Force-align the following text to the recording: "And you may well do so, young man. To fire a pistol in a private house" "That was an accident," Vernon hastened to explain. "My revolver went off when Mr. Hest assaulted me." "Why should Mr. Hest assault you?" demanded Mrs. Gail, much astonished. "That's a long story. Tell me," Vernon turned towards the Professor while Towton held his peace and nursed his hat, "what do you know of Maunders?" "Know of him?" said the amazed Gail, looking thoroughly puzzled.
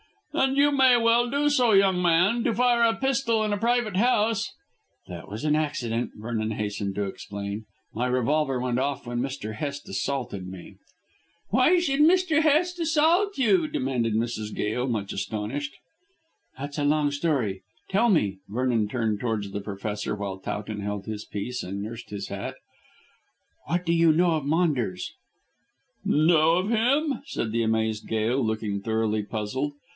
"And 0.33 0.57
you 0.57 0.71
may 0.71 0.97
well 0.97 1.29
do 1.29 1.49
so, 1.49 1.73
young 1.73 2.01
man. 2.01 2.43
To 2.45 2.55
fire 2.55 2.81
a 2.83 2.95
pistol 2.95 3.43
in 3.43 3.53
a 3.53 3.57
private 3.57 3.97
house" 3.97 4.51
"That 5.09 5.27
was 5.29 5.43
an 5.45 5.55
accident," 5.55 6.11
Vernon 6.15 6.51
hastened 6.51 6.95
to 6.95 7.03
explain. 7.03 7.65
"My 7.93 8.07
revolver 8.07 8.59
went 8.59 8.79
off 8.79 9.05
when 9.05 9.19
Mr. 9.19 9.53
Hest 9.55 9.87
assaulted 9.89 10.47
me." 10.47 10.77
"Why 11.49 11.77
should 11.79 11.99
Mr. 11.99 12.41
Hest 12.41 12.79
assault 12.79 13.37
you?" 13.37 13.67
demanded 13.67 14.15
Mrs. 14.15 14.55
Gail, 14.55 14.87
much 14.87 15.13
astonished. 15.13 15.75
"That's 16.57 16.79
a 16.79 16.85
long 16.85 17.11
story. 17.11 17.61
Tell 17.89 18.09
me," 18.09 18.39
Vernon 18.47 18.87
turned 18.87 19.19
towards 19.19 19.51
the 19.51 19.61
Professor 19.61 20.15
while 20.15 20.39
Towton 20.39 20.79
held 20.79 21.05
his 21.05 21.25
peace 21.25 21.61
and 21.61 21.83
nursed 21.83 22.09
his 22.09 22.29
hat, 22.29 22.55
"what 23.67 23.85
do 23.85 23.93
you 23.93 24.11
know 24.13 24.31
of 24.31 24.45
Maunders?" 24.45 25.11
"Know 26.05 26.55
of 26.55 26.69
him?" 26.69 27.21
said 27.25 27.51
the 27.51 27.61
amazed 27.63 28.07
Gail, 28.07 28.43
looking 28.43 28.81
thoroughly 28.81 29.21
puzzled. 29.23 29.73